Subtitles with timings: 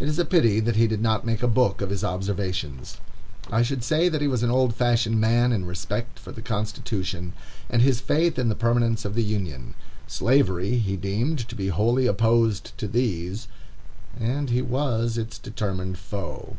[0.00, 2.96] It is a pity that he did not make a book of his observations.
[3.52, 7.34] I should say that he was an old fashioned man in respect for the Constitution,
[7.68, 9.74] and his faith in the permanence of this Union.
[10.08, 13.46] Slavery he deemed to be wholly opposed to these,
[14.18, 16.56] and he was its determined foe.